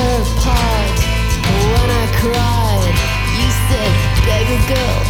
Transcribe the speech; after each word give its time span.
When 0.00 1.90
I 1.90 2.06
cried, 2.22 2.96
you 3.36 3.48
said, 3.68 3.92
beggar 4.24 4.62
girl. 4.72 5.00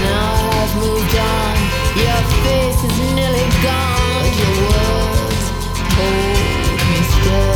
Now 0.00 0.50
I've 0.60 0.74
moved 0.76 1.16
on. 1.16 1.56
Your 2.00 2.22
face 2.44 2.80
is 2.82 2.96
nearly 3.14 3.48
gone. 3.60 4.32
Your 4.40 4.56
words 4.72 5.44
hold 5.96 6.80
me 6.88 7.00
still. 7.12 7.55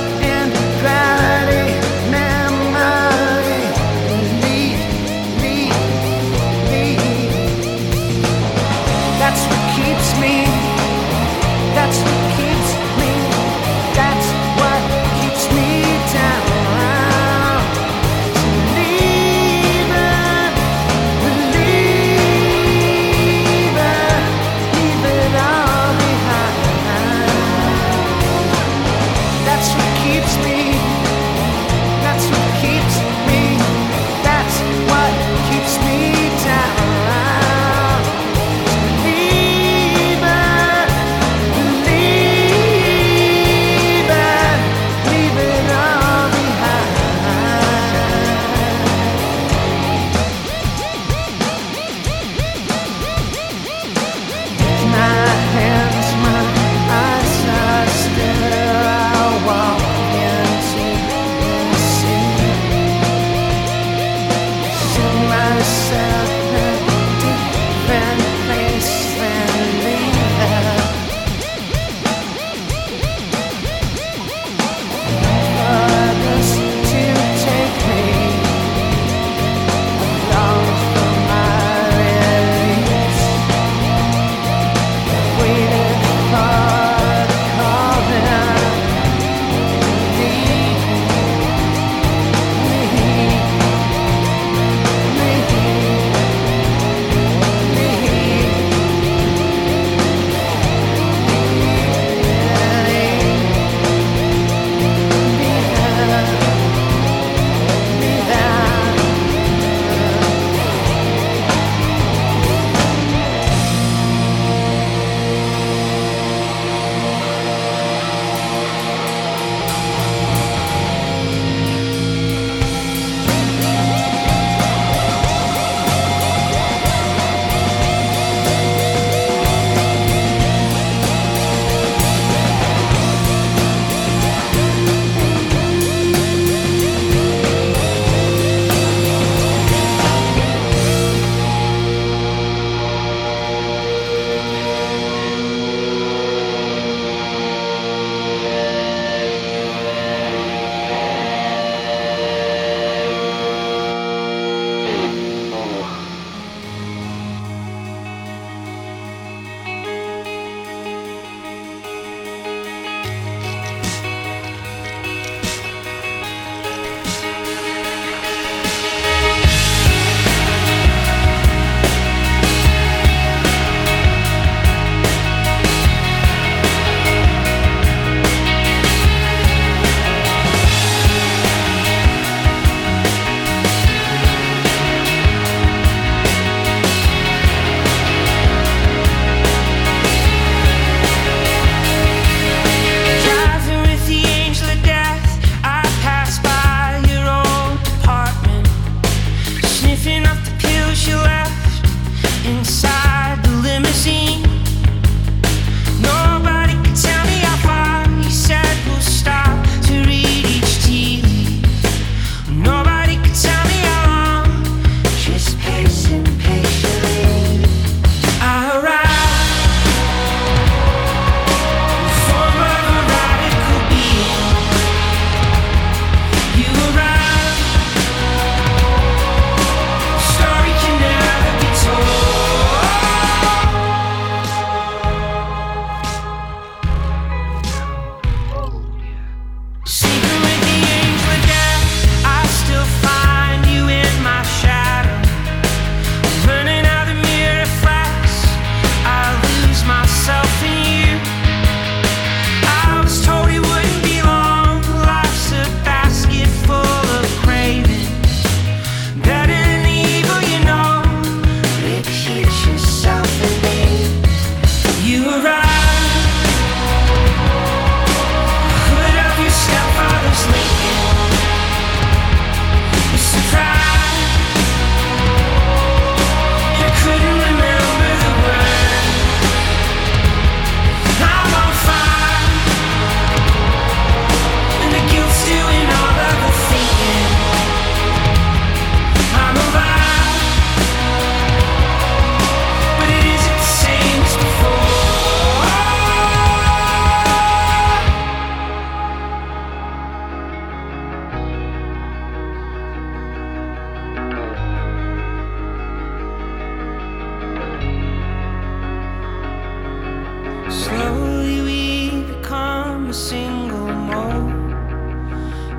A 313.11 313.13
single 313.13 313.91
mold. 313.91 314.53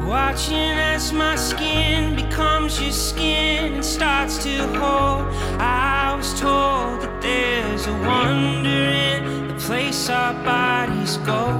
Watching 0.06 0.76
as 0.92 1.14
my 1.14 1.34
skin 1.34 2.14
becomes 2.14 2.78
your 2.78 2.92
skin 2.92 3.72
and 3.72 3.82
starts 3.82 4.36
to 4.44 4.54
hold. 4.78 5.32
I 5.58 6.14
was 6.14 6.38
told 6.38 7.00
that 7.00 7.22
there's 7.22 7.86
a 7.86 7.92
wonder 8.00 8.68
in 8.68 9.48
the 9.48 9.54
place 9.54 10.10
our 10.10 10.34
bodies 10.44 11.16
go. 11.24 11.56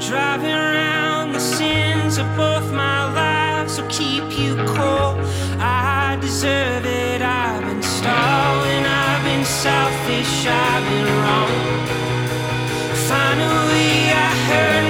Driving 0.00 0.58
around 0.66 1.32
the 1.32 1.38
sins 1.38 2.18
of 2.18 2.26
both 2.36 2.72
my 2.72 3.04
lives 3.14 3.80
will 3.80 3.88
keep 3.88 4.36
you 4.36 4.56
cold. 4.74 5.20
I 5.60 6.18
deserve 6.20 6.84
it. 6.84 7.22
I've 7.22 7.62
been 7.62 7.84
stalling, 7.84 8.84
I've 8.84 9.22
been 9.22 9.44
selfish, 9.44 10.46
I've 10.48 10.82
been 10.90 11.22
wrong. 11.22 11.34
Heard 13.34 13.73
my 14.48 14.83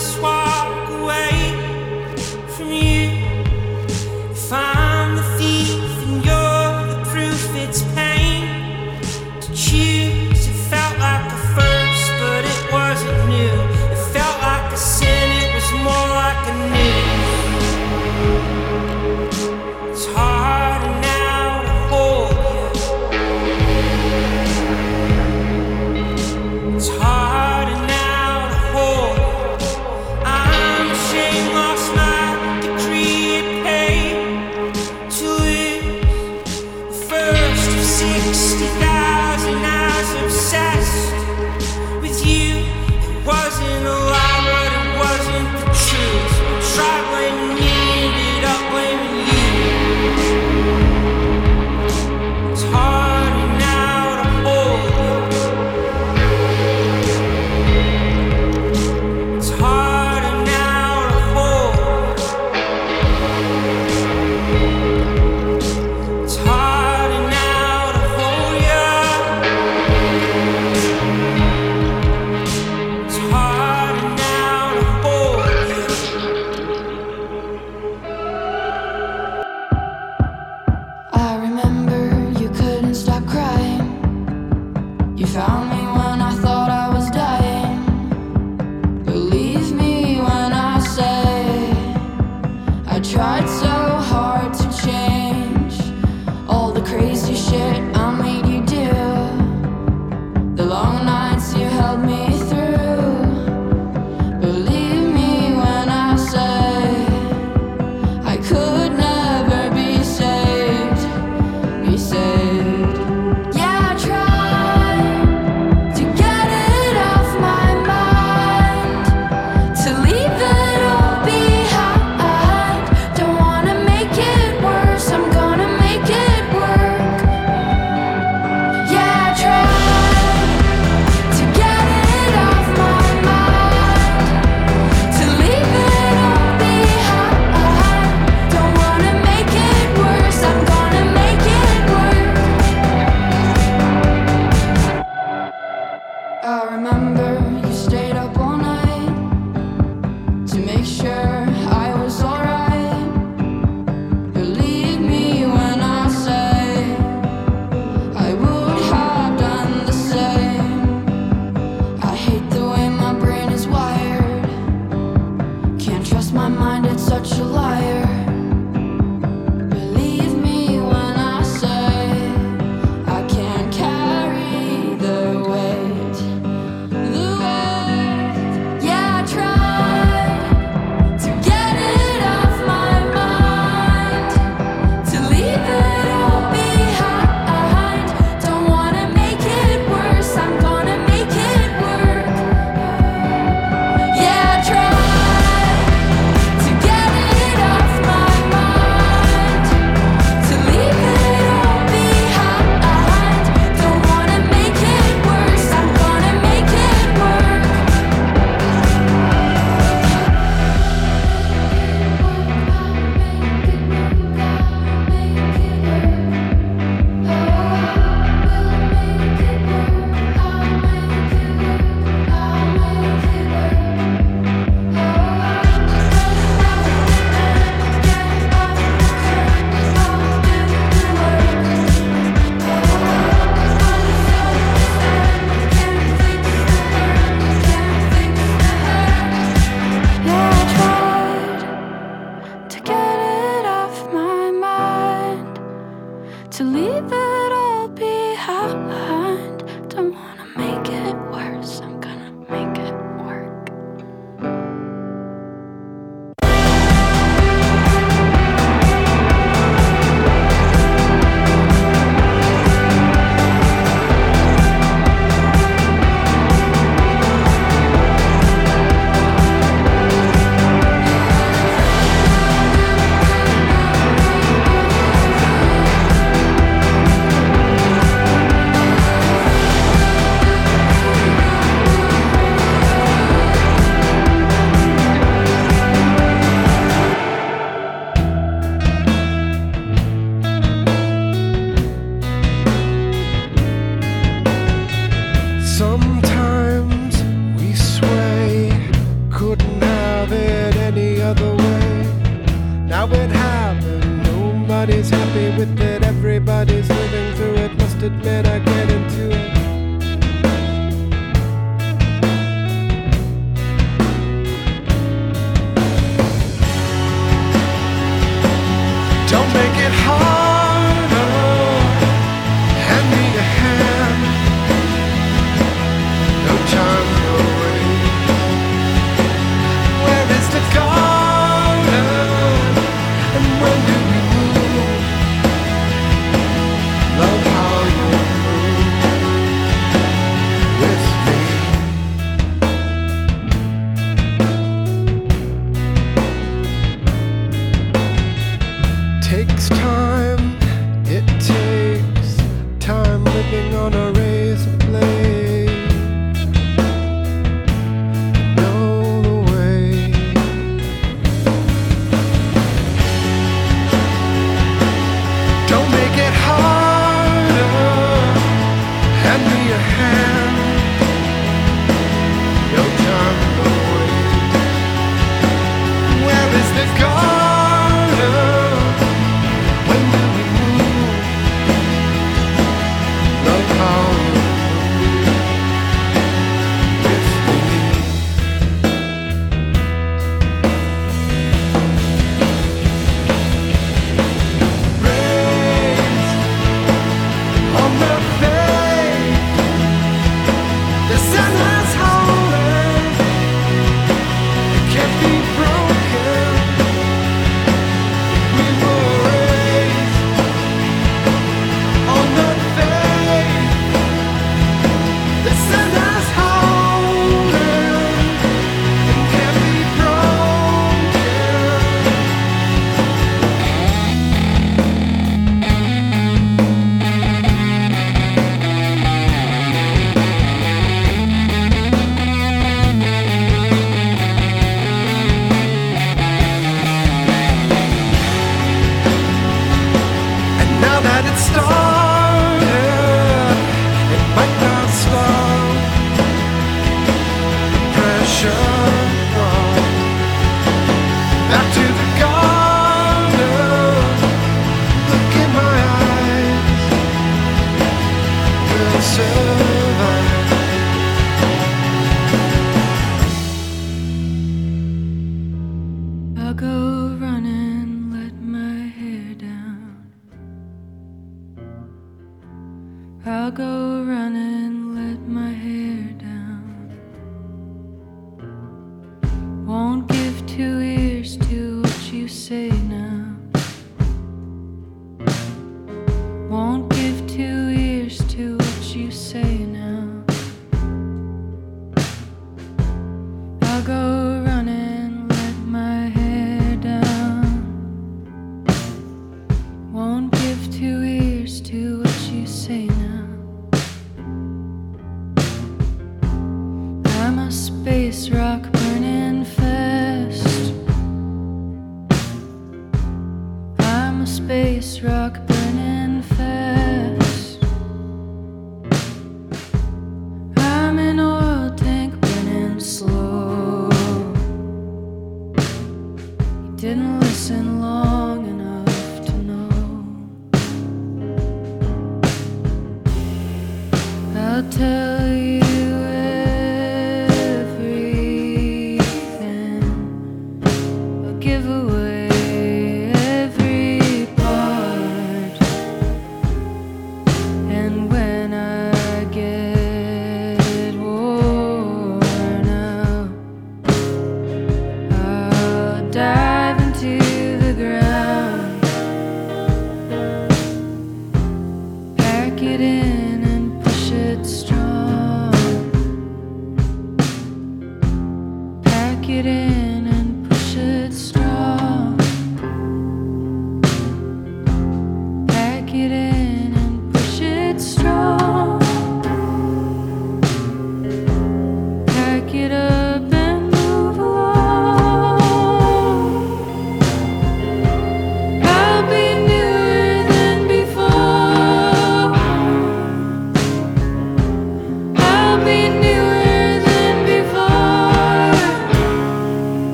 this 0.00 0.16
one. 0.16 0.29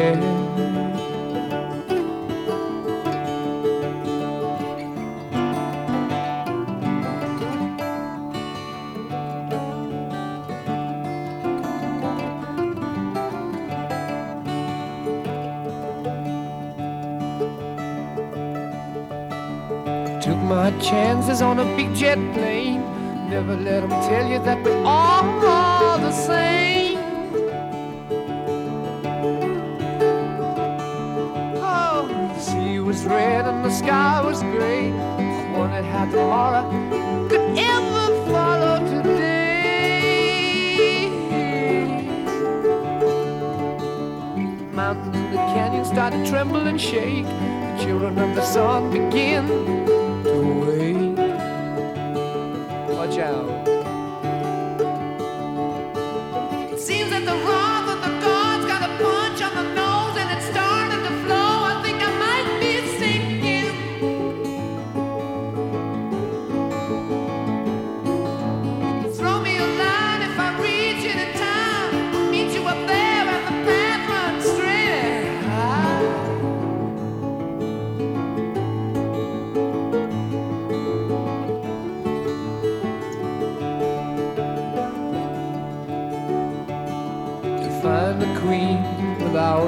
again. 0.00 0.20
Took 20.20 20.36
my 20.38 20.70
chances 20.80 21.42
on 21.42 21.58
a 21.58 21.64
big 21.76 21.94
jet 21.94 22.18
plane. 22.34 22.80
Never 23.28 23.56
let 23.56 23.80
them 23.80 23.90
tell 23.90 24.28
you 24.28 24.38
that 24.44 24.62
we're 24.64 24.82
all 24.84 25.98
the 25.98 26.12
same. 26.12 26.79
red 33.40 33.54
and 33.54 33.64
the 33.64 33.70
sky 33.70 34.20
was 34.22 34.42
grey. 34.42 34.90
One 35.56 35.70
that 35.70 35.84
had 35.84 36.10
tomorrow 36.10 36.68
could 37.28 37.58
ever 37.58 38.06
follow 38.30 38.78
today. 38.86 40.28
Mountains 44.72 45.16
and 45.16 45.32
the 45.32 45.36
canyon 45.54 45.84
start 45.84 46.12
to 46.12 46.26
tremble 46.28 46.66
and 46.66 46.80
shake. 46.80 47.24
The 47.24 47.78
children 47.82 48.18
of 48.18 48.34
the 48.34 48.44
sun 48.44 48.90
begin 48.90 49.46
to 50.24 50.36
wake. 50.64 51.18
Watch 52.96 53.18
out. 53.18 53.79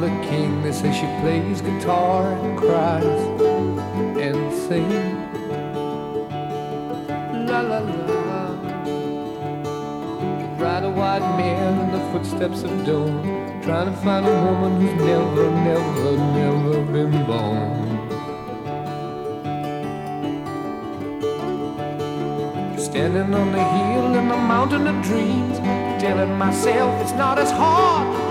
not 0.02 0.10
a 0.10 0.28
king. 0.28 0.62
They 0.62 0.72
say 0.72 0.92
she 0.92 1.06
plays 1.20 1.60
guitar 1.60 2.32
and 2.32 2.58
cries 2.58 3.04
and 4.20 4.52
sings. 4.52 5.18
La 7.48 7.60
la 7.60 7.78
la. 7.78 8.20
Ride 10.58 10.84
a 10.84 10.90
white 10.90 11.26
man 11.36 11.80
in 11.80 11.90
the 11.92 12.00
footsteps 12.10 12.62
of 12.62 12.84
doom, 12.84 13.22
trying 13.62 13.92
to 13.92 13.96
find 14.00 14.26
a 14.26 14.44
woman 14.44 14.80
who's 14.80 14.94
never, 15.04 15.50
never, 15.68 16.16
never 16.38 16.80
been 16.92 17.26
born. 17.26 17.98
Standing 22.78 23.34
on 23.34 23.52
the 23.52 23.64
hill 23.64 24.14
in 24.14 24.28
the 24.28 24.36
mountain 24.36 24.86
of 24.86 25.02
dreams, 25.04 25.58
telling 26.00 26.36
myself 26.38 27.00
it's 27.02 27.12
not 27.12 27.38
as 27.38 27.50
hard 27.50 28.21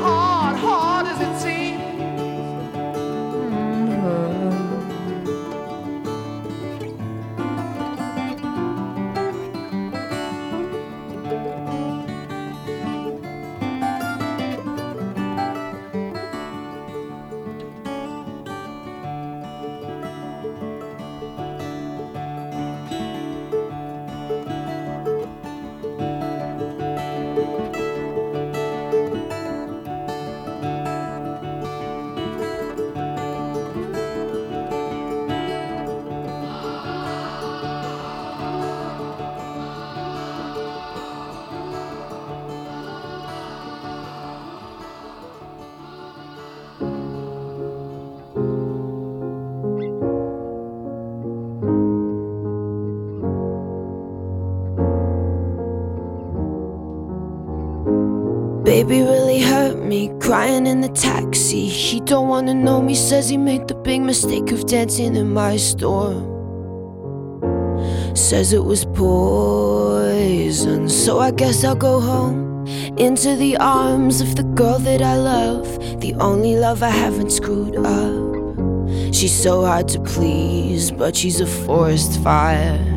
Baby 58.82 59.04
really 59.04 59.40
hurt 59.40 59.78
me, 59.78 60.12
crying 60.20 60.66
in 60.66 60.82
the 60.82 60.90
taxi. 60.90 61.68
He 61.68 62.00
don't 62.00 62.28
wanna 62.28 62.56
know 62.56 62.82
me, 62.82 62.96
says 62.96 63.30
he 63.30 63.38
made 63.38 63.68
the 63.68 63.76
big 63.76 64.02
mistake 64.02 64.52
of 64.52 64.66
dancing 64.66 65.16
in 65.16 65.32
my 65.32 65.56
store. 65.58 66.16
Says 68.16 68.54
it 68.54 68.66
was 68.66 68.86
poison, 68.86 70.90
so 70.90 71.20
I 71.20 71.30
guess 71.30 71.64
I'll 71.64 71.76
go 71.76 72.00
home. 72.00 72.66
Into 72.98 73.36
the 73.36 73.56
arms 73.58 74.20
of 74.20 74.36
the 74.36 74.46
girl 74.56 74.80
that 74.80 75.04
I 75.04 75.16
love, 75.16 75.68
the 76.02 76.16
only 76.16 76.56
love 76.56 76.82
I 76.82 76.90
haven't 76.90 77.30
screwed 77.30 77.76
up. 77.76 79.14
She's 79.14 79.44
so 79.44 79.64
hard 79.64 79.90
to 79.90 80.00
please, 80.00 80.90
but 80.90 81.16
she's 81.16 81.40
a 81.40 81.46
forest 81.46 82.20
fire. 82.24 82.91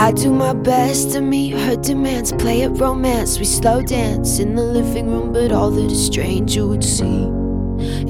I 0.00 0.12
do 0.12 0.32
my 0.32 0.54
best 0.54 1.12
to 1.12 1.20
meet 1.20 1.50
her 1.50 1.76
demands, 1.76 2.32
play 2.32 2.62
at 2.62 2.70
romance. 2.78 3.38
We 3.38 3.44
slow 3.44 3.82
dance 3.82 4.38
in 4.38 4.54
the 4.54 4.62
living 4.62 5.10
room, 5.10 5.30
but 5.30 5.52
all 5.52 5.70
that 5.70 5.92
a 5.92 5.94
stranger 5.94 6.66
would 6.66 6.82
see 6.82 7.28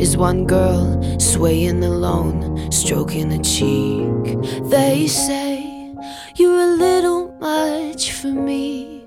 is 0.01 0.17
one 0.17 0.47
girl 0.47 1.03
swaying 1.19 1.83
alone, 1.83 2.71
stroking 2.71 3.33
a 3.33 3.43
cheek. 3.43 4.39
They 4.71 5.09
say, 5.09 5.93
You're 6.37 6.61
a 6.61 6.77
little 6.77 7.33
much 7.41 8.13
for 8.13 8.29
me, 8.29 9.05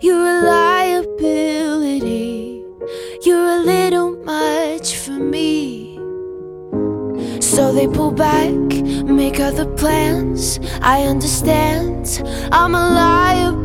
you're 0.00 0.24
a 0.24 0.42
liability, 0.44 1.34
you're 3.24 3.48
a 3.58 3.58
little 3.58 4.12
much 4.24 4.94
for 4.94 5.18
me. 5.18 5.96
So 7.40 7.72
they 7.72 7.88
pull 7.88 8.12
back, 8.12 8.59
make 9.30 9.40
other 9.40 9.66
plans. 9.76 10.58
I 10.82 11.02
understand, 11.02 12.22
I'm 12.52 12.74
a 12.74 12.94
liability. 12.94 13.60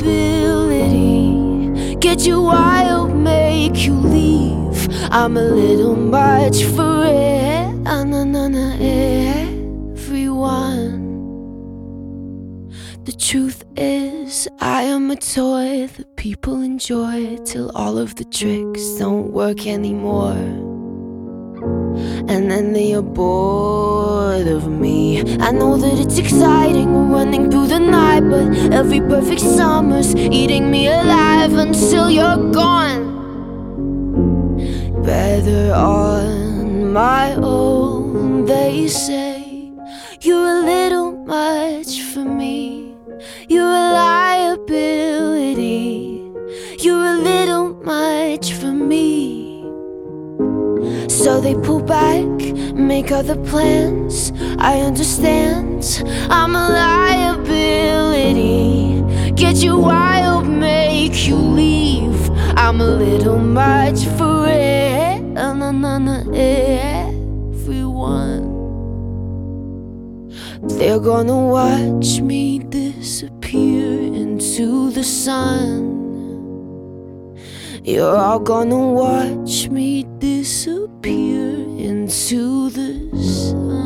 Get 1.96 2.26
you 2.26 2.42
wild, 2.42 3.16
make 3.16 3.86
you 3.86 3.94
leave. 3.94 4.88
I'm 5.12 5.38
a 5.38 5.42
little 5.42 5.96
much 5.96 6.64
for 6.76 7.06
everyone. 9.96 11.02
The 13.06 13.16
truth 13.18 13.64
is, 13.76 14.48
I 14.60 14.84
am 14.84 15.12
a 15.12 15.16
toy 15.16 15.88
that 15.88 16.16
people 16.16 16.62
enjoy 16.62 17.38
till 17.46 17.72
all 17.76 17.98
of 17.98 18.16
the 18.16 18.26
tricks 18.26 18.82
don't 19.00 19.32
work 19.32 19.66
anymore. 19.66 20.75
And 22.28 22.50
then 22.50 22.74
they 22.74 22.94
are 22.94 23.02
bored 23.02 24.48
of 24.48 24.68
me. 24.68 25.22
I 25.40 25.52
know 25.52 25.78
that 25.78 26.00
it's 26.00 26.18
exciting 26.18 27.12
running 27.12 27.52
through 27.52 27.68
the 27.68 27.80
night, 27.80 28.22
but 28.30 28.74
every 28.74 29.00
perfect 29.00 29.42
summer's 29.42 30.16
eating 30.16 30.72
me 30.72 30.88
alive 30.88 31.54
until 31.54 32.10
you're 32.10 32.52
gone. 32.52 33.14
Better 35.04 35.74
on 35.74 36.92
my 36.92 37.36
own, 37.36 38.46
they 38.46 38.88
say. 38.88 39.72
You're 40.22 40.60
a 40.60 40.62
little 40.66 41.12
much 41.12 42.02
for 42.02 42.26
me. 42.26 42.96
You're 43.48 43.76
a 43.86 43.92
liability. 44.04 45.54
You're 46.80 47.06
a 47.06 47.18
little 47.18 47.76
much 47.84 48.54
for 48.54 48.72
me. 48.72 49.35
So 51.26 51.42
they 51.42 51.56
pull 51.56 51.82
back, 51.82 52.22
make 52.76 53.12
other 53.12 53.36
plans. 53.50 54.32
I 54.60 54.82
understand, 54.82 56.04
I'm 56.30 56.56
a 56.56 56.70
liability. 56.70 58.52
Get 59.32 59.56
you 59.56 59.76
wild, 59.76 60.46
make 60.48 61.28
you 61.28 61.36
leave. 61.36 62.30
I'm 62.56 62.80
a 62.80 62.86
little 62.86 63.40
much 63.40 64.06
for 64.20 64.46
it. 64.48 65.24
Everyone. 67.56 68.46
They're 70.62 71.00
gonna 71.00 71.48
watch 71.48 72.22
me 72.22 72.60
disappear 72.60 74.14
into 74.14 74.92
the 74.92 75.04
sun. 75.04 76.05
You're 77.88 78.18
all 78.18 78.40
gonna 78.40 78.80
watch 78.80 79.70
me 79.70 80.06
disappear 80.18 81.52
into 81.78 82.72
the 82.72 83.16
sun. 83.16 83.86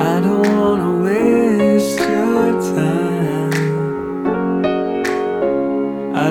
I 0.00 0.20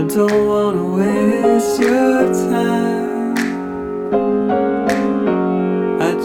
don't 0.05 0.47
wanna 0.47 0.85
waste 0.97 1.79
your 1.79 2.33
time. 2.33 2.88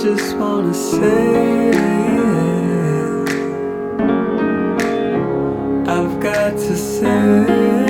Just 0.05 0.37
wanna 0.37 0.75
say 0.75 1.71
I've 5.87 6.21
got 6.21 6.53
to 6.53 6.77
say 6.77 7.84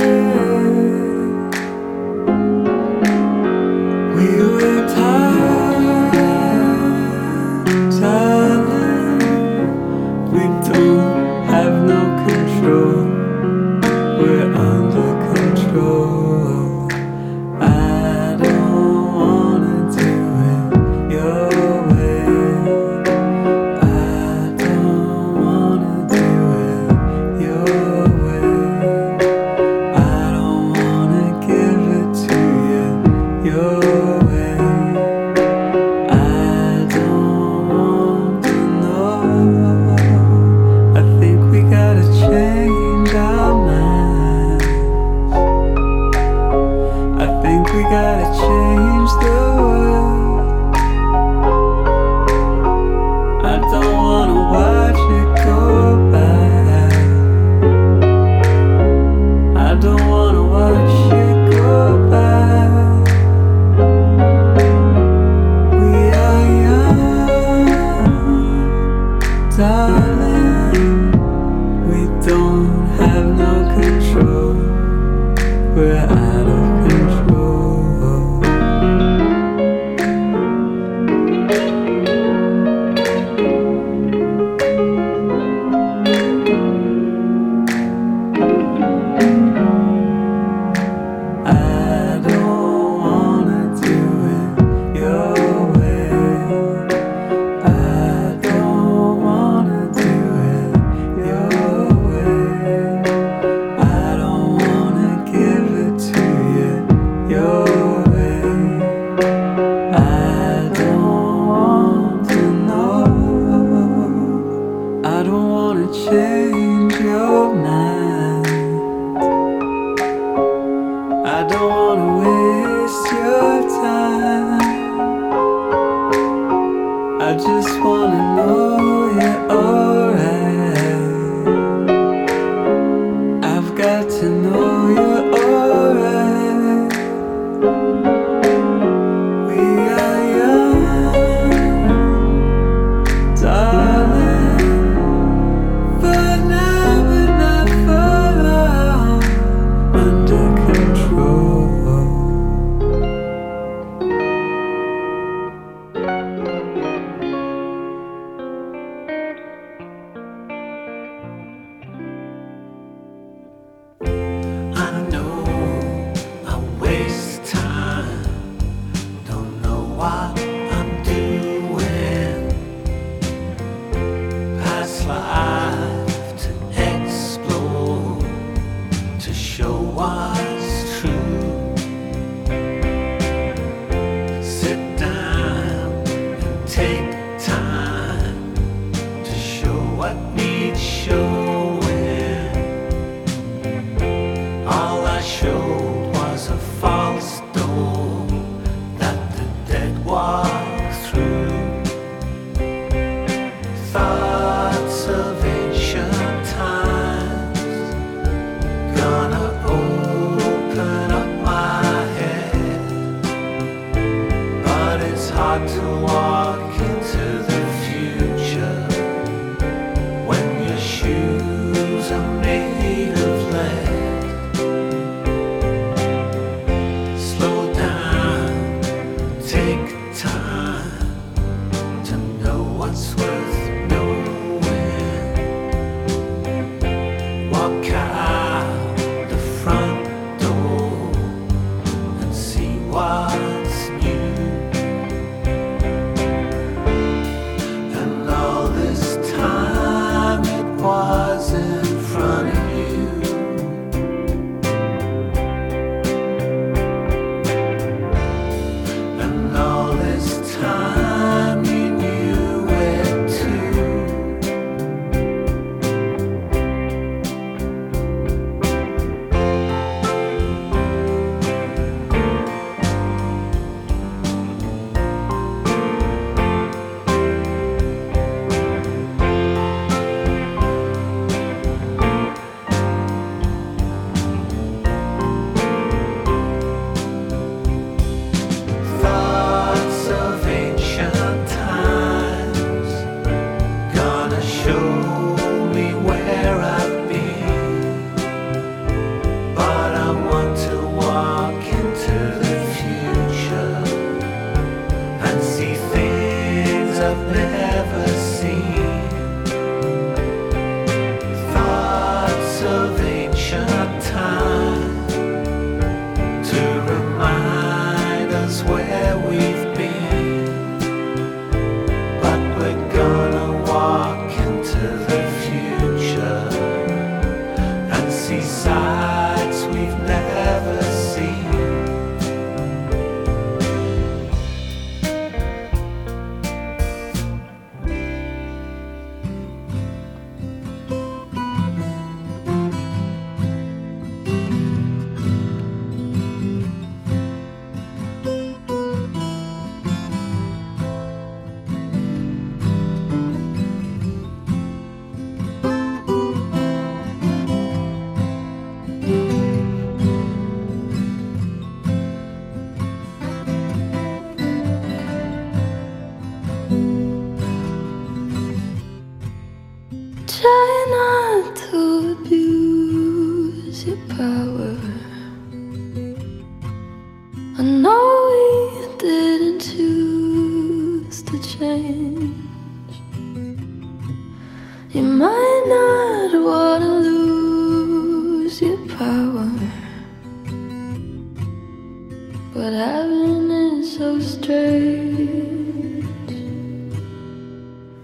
But 392.55 392.72
heaven 392.72 393.50
is 393.50 393.96
so 393.96 394.20
strange. 394.20 396.07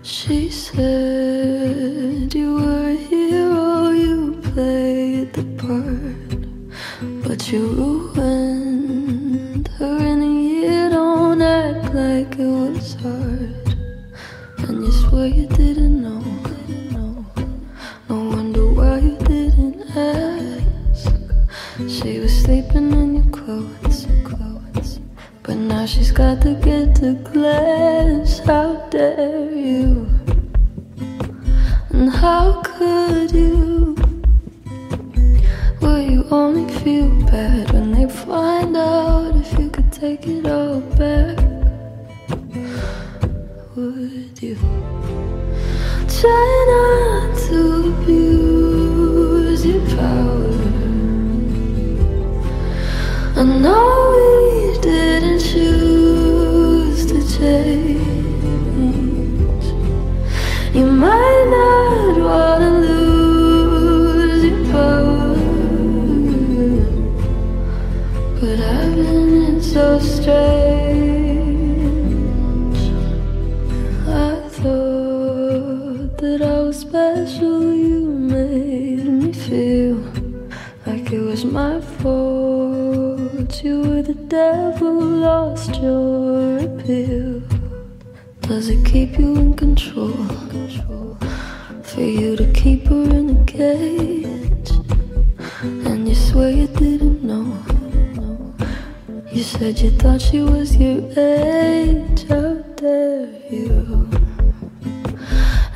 She 0.02 0.50
said. 0.50 1.39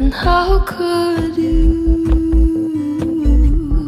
And 0.05 0.13
how 0.13 0.59
could 0.67 1.35
you 1.35 2.05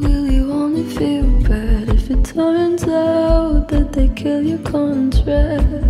really 0.01 0.41
only 0.41 0.85
feel 0.95 1.27
bad 1.47 1.91
if 1.91 2.11
it 2.11 2.25
turns 2.25 2.85
out 2.85 3.69
that 3.69 3.93
they 3.93 4.09
kill 4.09 4.41
your 4.41 4.61
contract? 4.61 5.86